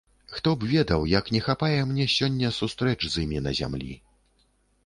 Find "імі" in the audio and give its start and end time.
3.25-3.45